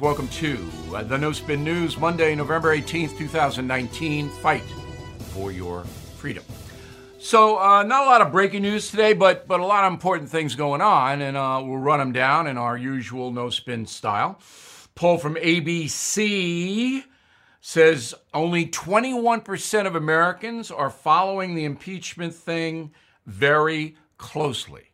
[0.00, 0.58] Welcome to
[0.94, 4.30] uh, the No Spin News, Monday, November 18th, 2019.
[4.30, 4.62] Fight
[5.34, 5.84] for your
[6.16, 6.42] freedom.
[7.18, 10.30] So, uh, not a lot of breaking news today, but but a lot of important
[10.30, 14.40] things going on, and uh, we'll run them down in our usual no spin style.
[14.94, 17.04] Poll from ABC
[17.60, 22.94] says only 21% of Americans are following the impeachment thing
[23.26, 24.92] very closely.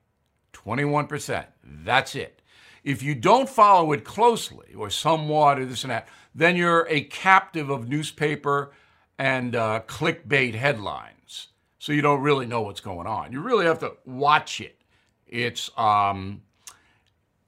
[0.53, 1.47] 21%.
[1.63, 2.43] That's it.
[2.87, 7.01] If you don't follow it closely or somewhat or this and that, then you're a
[7.01, 8.71] captive of newspaper
[9.19, 11.49] and uh, clickbait headlines.
[11.81, 13.33] So you don't really know what's going on.
[13.33, 14.81] You really have to watch it.
[15.27, 16.43] It's um,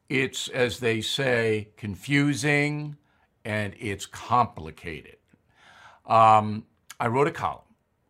[0.09, 2.97] it's as they say, confusing
[3.45, 5.19] and it's complicated.
[6.05, 6.65] Um,
[6.99, 7.63] I wrote a column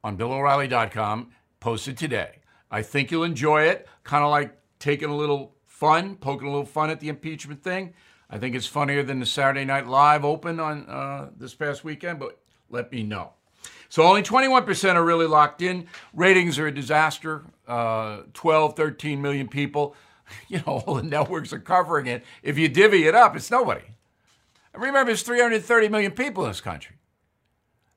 [0.02, 1.28] on BillO'Reilly.com,
[1.60, 2.36] posted today.
[2.70, 3.86] I think you'll enjoy it.
[4.02, 7.94] Kind of like taking a little fun, poking a little fun at the impeachment thing.
[8.28, 12.18] I think it's funnier than the Saturday Night Live Open on uh, this past weekend,
[12.18, 13.34] but let me know.
[13.88, 15.86] So only 21% are really locked in.
[16.12, 17.44] Ratings are a disaster.
[17.66, 19.94] Uh, 12, 13 million people.
[20.48, 22.22] You know, all the networks are covering it.
[22.42, 23.86] If you divvy it up, it's nobody.
[24.74, 26.96] And remember, there's 330 million people in this country.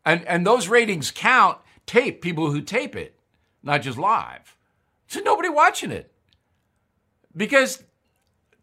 [0.06, 3.19] And, and those ratings count tape, people who tape it,
[3.61, 4.56] not just live.
[5.08, 6.11] So nobody watching it
[7.36, 7.84] because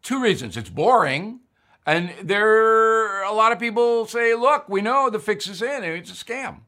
[0.01, 0.57] two reasons.
[0.57, 1.41] It's boring,
[1.85, 5.83] and there a lot of people say, "Look, we know the fix is in.
[5.83, 6.61] It's a scam."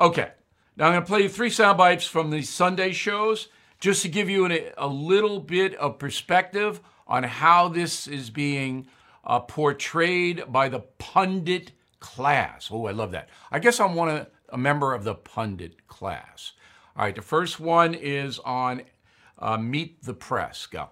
[0.00, 0.30] Okay,
[0.76, 3.48] now I'm going to play you three sound bites from the Sunday shows
[3.80, 8.86] just to give you an, a little bit of perspective on how this is being
[9.24, 12.68] uh, portrayed by the pundit class.
[12.70, 13.28] Oh, I love that.
[13.50, 16.52] I guess I'm one of, a member of the pundit class.
[16.96, 18.82] All right, the first one is on
[19.38, 20.66] uh, Meet the Press.
[20.66, 20.90] Go.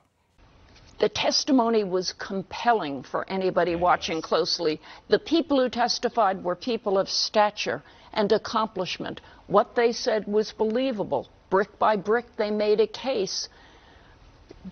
[0.98, 4.80] The testimony was compelling for anybody watching closely.
[5.08, 7.82] The people who testified were people of stature
[8.14, 9.20] and accomplishment.
[9.46, 11.28] What they said was believable.
[11.50, 13.48] Brick by brick, they made a case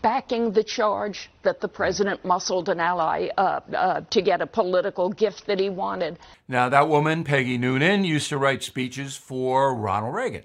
[0.02, 5.10] backing the charge that the president muscled an ally uh, uh, to get a political
[5.10, 6.18] gift that he wanted.
[6.48, 10.44] Now, that woman, Peggy Noonan, used to write speeches for Ronald Reagan.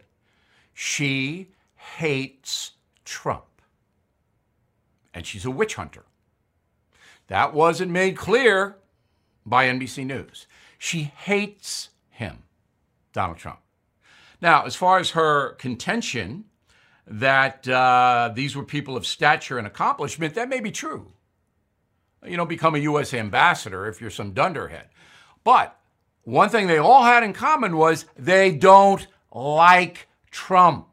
[0.73, 2.71] She hates
[3.09, 3.63] Trump.
[5.15, 6.05] And she's a witch hunter.
[7.25, 8.75] That wasn't made clear
[9.43, 10.45] by NBC News.
[10.77, 12.43] She hates him,
[13.11, 13.59] Donald Trump.
[14.41, 16.45] Now, as far as her contention
[17.07, 21.11] that uh, these were people of stature and accomplishment, that may be true.
[22.23, 23.13] You don't become a U.S.
[23.15, 24.85] ambassador if you're some dunderhead.
[25.43, 25.75] But
[26.23, 30.88] one thing they all had in common was they don't like Trump.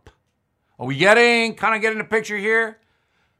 [0.78, 2.78] Are we getting kind of getting a picture here?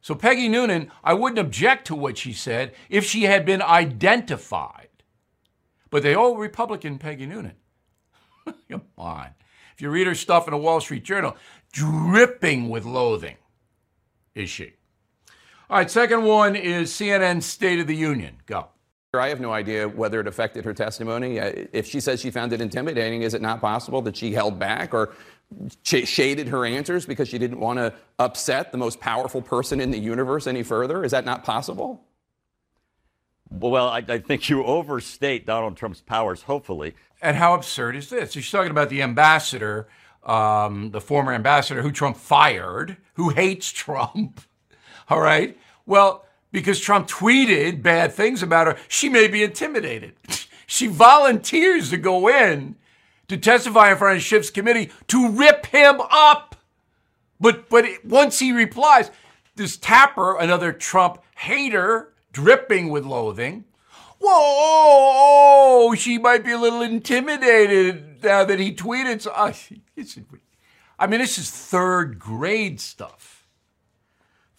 [0.01, 4.89] So Peggy Noonan, I wouldn't object to what she said if she had been identified.
[5.91, 7.57] But they all Republican Peggy Noonan.
[8.71, 9.31] Come on.
[9.75, 11.37] If you read her stuff in the Wall Street Journal,
[11.73, 13.37] dripping with loathing
[14.35, 14.73] is she.
[15.69, 18.37] All right, second one is CNN State of the Union.
[18.47, 18.69] Go.
[19.15, 21.41] I have no idea whether it affected her testimony.
[21.41, 24.59] Uh, if she says she found it intimidating, is it not possible that she held
[24.59, 25.15] back or
[25.83, 29.99] shaded her answers because she didn't want to upset the most powerful person in the
[29.99, 31.05] universe any further?
[31.05, 32.05] Is that not possible?
[33.51, 36.95] Well, I, I, think you overstate Donald Trump's powers, hopefully.
[37.23, 38.33] And how absurd is this?
[38.33, 39.87] She's talking about the ambassador,
[40.25, 44.41] um, the former ambassador who Trump fired, who hates Trump.
[45.09, 45.57] All right.
[45.87, 46.26] Well,
[46.57, 50.15] because Trump tweeted bad things about her, she may be intimidated.
[50.67, 52.77] she volunteers to go in
[53.29, 56.57] to testify in front of Schiff's committee to rip him up.
[57.39, 59.11] But but once he replies,
[59.57, 63.65] this Tapper, another Trump hater, dripping with loathing.
[64.19, 69.21] Whoa, she might be a little intimidated now that he tweeted.
[69.21, 69.53] So, uh,
[70.99, 73.36] I mean, this is third grade stuff.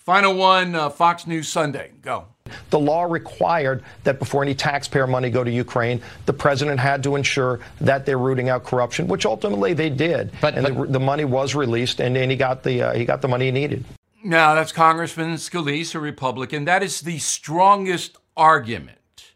[0.08, 1.92] Final one, uh, Fox News Sunday.
[2.02, 2.28] Go.
[2.70, 7.18] The law required that before any taxpayer money go to Ukraine, the president had to
[7.18, 10.32] ensure that they're rooting out corruption, which ultimately they did.
[10.40, 13.04] But, and but, the, the, money was released, and, and he got the uh, he
[13.04, 13.84] got the money he needed.
[14.24, 16.64] Now that's Congressman Scalise, a Republican.
[16.64, 19.34] That is the strongest argument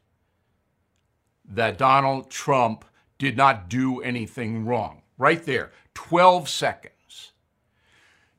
[1.49, 2.85] that Donald Trump
[3.17, 5.01] did not do anything wrong.
[5.17, 7.33] Right there, 12 seconds.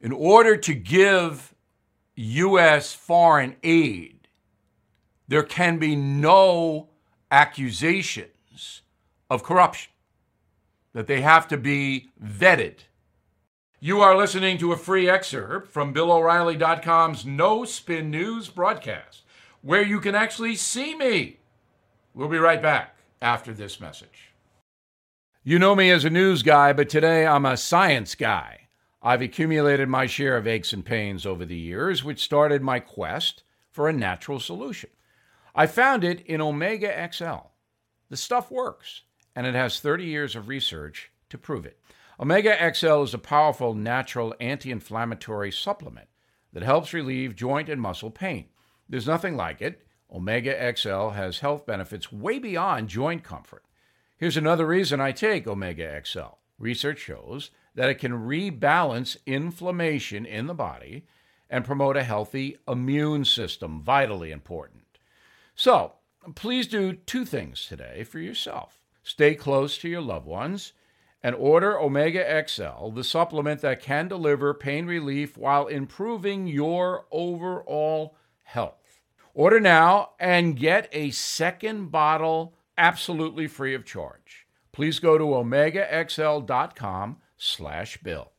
[0.00, 1.51] In order to give
[2.14, 2.92] U.S.
[2.92, 4.28] foreign aid
[5.28, 6.90] there can be no
[7.30, 8.82] accusations
[9.30, 9.90] of corruption,
[10.92, 12.80] that they have to be vetted.
[13.80, 19.22] You are listening to a free excerpt from BillO'Reilly.com's No Spin News broadcast,
[19.62, 21.38] where you can actually see me
[22.14, 24.32] We'll be right back after this message.
[25.42, 28.61] You know me as a news guy, but today I'm a science guy.
[29.02, 33.42] I've accumulated my share of aches and pains over the years, which started my quest
[33.70, 34.90] for a natural solution.
[35.54, 37.48] I found it in Omega XL.
[38.10, 39.02] The stuff works,
[39.34, 41.80] and it has 30 years of research to prove it.
[42.20, 46.06] Omega XL is a powerful natural anti inflammatory supplement
[46.52, 48.46] that helps relieve joint and muscle pain.
[48.88, 49.84] There's nothing like it.
[50.12, 53.64] Omega XL has health benefits way beyond joint comfort.
[54.16, 56.36] Here's another reason I take Omega XL.
[56.62, 61.04] Research shows that it can rebalance inflammation in the body
[61.50, 64.84] and promote a healthy immune system, vitally important.
[65.56, 65.94] So,
[66.36, 68.78] please do two things today for yourself.
[69.02, 70.72] Stay close to your loved ones
[71.20, 78.16] and order Omega XL, the supplement that can deliver pain relief while improving your overall
[78.44, 79.00] health.
[79.34, 84.41] Order now and get a second bottle absolutely free of charge.
[84.72, 88.32] Please go to omegaxl.com slash bill.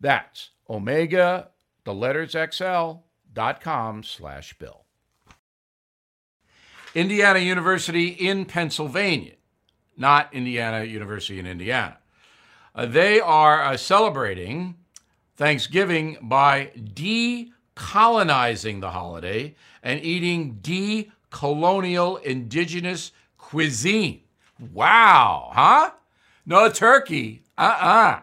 [0.00, 1.50] That's omega,
[1.84, 4.84] the letters xl.com slash bill.
[6.94, 9.34] Indiana University in Pennsylvania,
[9.96, 11.98] not Indiana University in Indiana.
[12.74, 14.74] Uh, they are uh, celebrating
[15.36, 24.22] Thanksgiving by decolonizing the holiday and eating decolonial indigenous cuisine.
[24.72, 25.90] Wow, huh?
[26.46, 27.42] No turkey.
[27.56, 27.86] Uh uh-uh.
[27.86, 28.20] uh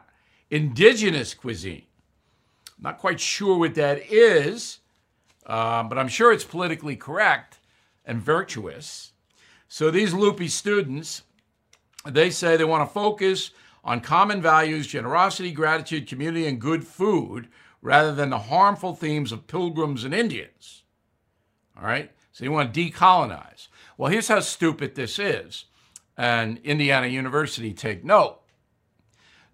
[0.50, 1.84] Indigenous cuisine.
[2.80, 4.80] Not quite sure what that is,
[5.46, 7.60] uh, but I'm sure it's politically correct
[8.06, 9.12] and virtuous.
[9.68, 11.24] So these loopy students,
[12.06, 13.52] they say they want to focus
[13.84, 17.48] on common values, generosity, gratitude, community, and good food,
[17.82, 20.84] rather than the harmful themes of pilgrims and Indians.
[21.78, 22.12] All right?
[22.32, 23.68] So you want to decolonize.
[23.98, 25.66] Well, here's how stupid this is.
[26.18, 28.40] And Indiana University take note.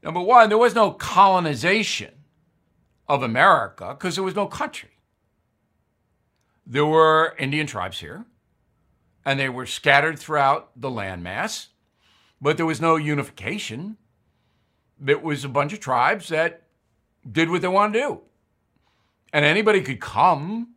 [0.03, 2.13] Number one, there was no colonization
[3.07, 4.89] of America because there was no country.
[6.65, 8.25] There were Indian tribes here,
[9.25, 11.67] and they were scattered throughout the landmass,
[12.39, 13.97] but there was no unification
[15.07, 16.63] it was a bunch of tribes that
[17.29, 18.21] did what they wanted to do.
[19.33, 20.75] And anybody could come.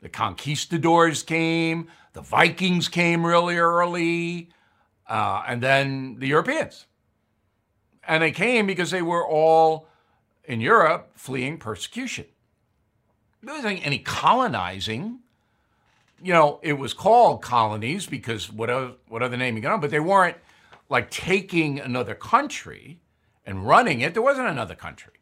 [0.00, 4.48] The conquistadors came, the Vikings came really early,
[5.10, 6.86] uh, and then the Europeans.
[8.06, 9.88] And they came because they were all
[10.44, 12.26] in Europe fleeing persecution.
[13.42, 15.18] There wasn't any colonizing.
[16.22, 18.70] You know, it was called colonies because what,
[19.08, 20.36] what other name you got, on, but they weren't
[20.88, 23.00] like taking another country
[23.44, 25.14] and running it, there wasn't another country.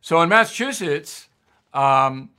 [0.00, 1.26] So in Massachusetts,
[1.74, 2.30] um,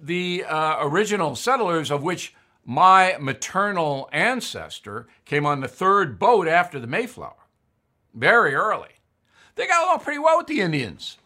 [0.00, 2.34] the uh, original settlers, of which
[2.68, 7.46] my maternal ancestor came on the third boat after the Mayflower,
[8.12, 8.90] very early,
[9.54, 11.16] they got along pretty well with the Indians.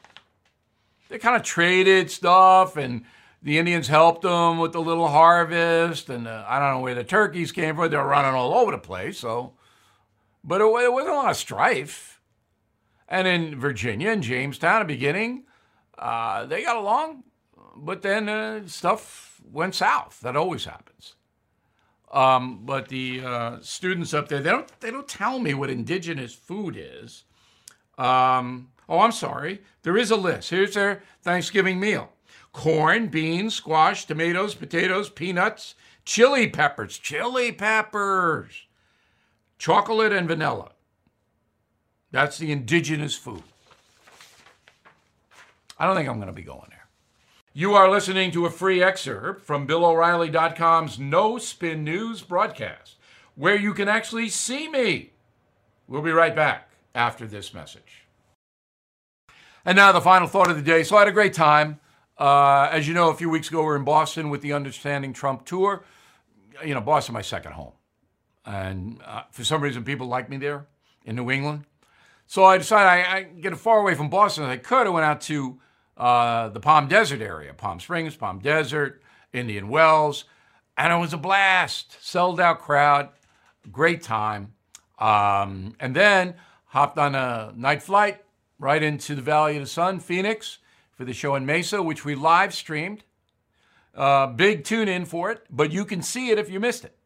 [1.09, 3.03] They kind of traded stuff, and
[3.43, 6.09] the Indians helped them with the little harvest.
[6.09, 8.71] And uh, I don't know where the turkeys came from; they were running all over
[8.71, 9.19] the place.
[9.19, 9.55] So,
[10.45, 12.21] but it, it wasn't a lot of strife.
[13.09, 15.43] And in Virginia and Jamestown, at the beginning,
[15.99, 17.25] uh, they got along,
[17.75, 20.21] but then uh, stuff went south.
[20.21, 21.17] That always happens.
[22.13, 26.35] Um, but the uh, students up there, they don't, they don't tell me what indigenous
[26.35, 27.25] food is.
[27.97, 29.63] Um, oh, I'm sorry.
[29.83, 30.51] There is a list.
[30.51, 32.11] Here's their Thanksgiving meal
[32.53, 38.67] corn, beans, squash, tomatoes, potatoes, peanuts, chili peppers, chili peppers,
[39.59, 40.73] chocolate and vanilla.
[42.11, 43.43] That's the indigenous food.
[45.79, 46.82] I don't think I'm going to be going there.
[47.55, 52.97] You are listening to a free excerpt from BillO'Reilly.com's No Spin News broadcast,
[53.35, 55.11] where you can actually see me.
[55.87, 58.07] We'll be right back after this message.
[59.67, 60.83] And now the final thought of the day.
[60.83, 61.79] So I had a great time.
[62.17, 65.13] Uh, as you know, a few weeks ago we were in Boston with the Understanding
[65.13, 65.85] Trump tour.
[66.65, 67.73] You know, Boston, my second home,
[68.47, 70.65] and uh, for some reason people like me there
[71.05, 71.65] in New England.
[72.27, 74.87] So I decided I, I get as far away from Boston as I could.
[74.87, 75.61] I went out to
[75.97, 80.25] uh, the Palm Desert area, Palm Springs, Palm Desert, Indian Wells,
[80.77, 81.97] and it was a blast.
[82.01, 83.11] Sold out crowd,
[83.71, 84.55] great time.
[84.99, 86.35] Um, and then
[86.67, 88.25] hopped on a night flight
[88.59, 90.59] right into the Valley of the Sun, Phoenix,
[90.93, 93.05] for the show in Mesa, which we live streamed.
[93.95, 96.97] Uh, big tune in for it, but you can see it if you missed it.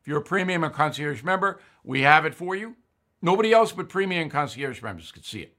[0.00, 2.76] If you're a premium or concierge member, we have it for you.
[3.20, 5.56] Nobody else but premium and concierge members could see it.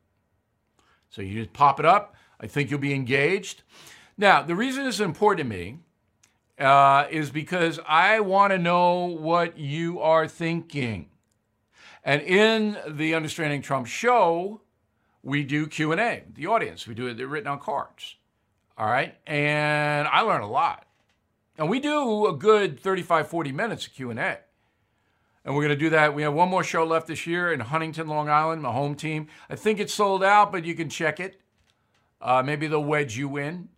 [1.09, 2.15] So you just pop it up.
[2.39, 3.63] I think you'll be engaged.
[4.17, 5.79] Now, the reason this is important to me
[6.59, 11.09] uh, is because I want to know what you are thinking.
[12.03, 14.61] And in the Understanding Trump show,
[15.23, 16.87] we do Q&A, the audience.
[16.87, 18.15] We do it they're written on cards.
[18.77, 19.15] All right?
[19.25, 20.85] And I learn a lot.
[21.57, 24.39] And we do a good 35 40 minutes of Q&A.
[25.43, 26.13] And we're going to do that.
[26.13, 29.27] We have one more show left this year in Huntington, Long Island, my home team.
[29.49, 31.39] I think it's sold out, but you can check it.
[32.25, 33.69] Uh, maybe they'll wedge you in.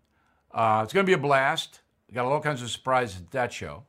[0.53, 1.81] Uh, it's going to be a blast.
[2.07, 3.83] We got all kinds of surprises at that show.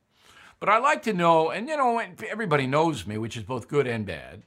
[0.58, 3.86] But I like to know, and you know, everybody knows me, which is both good
[3.86, 4.42] and bad.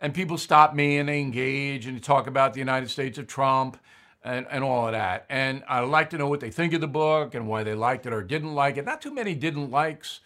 [0.00, 3.78] And people stop me and they engage and talk about the United States of Trump
[4.24, 5.26] and, and all of that.
[5.28, 8.06] And I like to know what they think of the book and why they liked
[8.06, 8.86] it or didn't like it.
[8.86, 10.20] Not too many didn't likes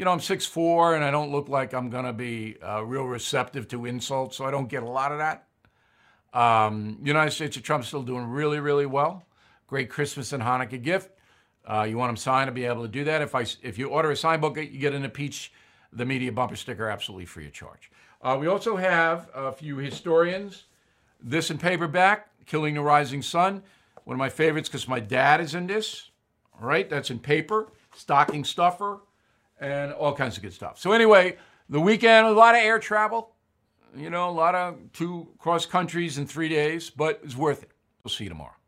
[0.00, 3.04] you know, I'm 6'4 and I don't look like I'm going to be uh, real
[3.04, 5.44] receptive to insults, so I don't get a lot of that.
[6.32, 9.24] Um, United States of Trump still doing really, really well.
[9.66, 11.10] Great Christmas and Hanukkah gift.
[11.64, 13.22] Uh, you want them signed to be able to do that.
[13.22, 15.52] If I if you order a signed book, you get an impeach
[15.92, 17.90] the media bumper sticker absolutely free of charge.
[18.22, 20.64] Uh, we also have a few historians.
[21.22, 23.62] This in paperback, Killing the Rising Sun.
[24.04, 26.10] One of my favorites because my dad is in this.
[26.60, 27.72] All right, that's in paper.
[27.94, 29.00] Stocking stuffer
[29.60, 30.78] and all kinds of good stuff.
[30.78, 31.36] So anyway,
[31.68, 33.32] the weekend, a lot of air travel,
[33.96, 37.70] you know, a lot of two cross countries in three days, but it's worth it.
[38.04, 38.59] We'll see you tomorrow.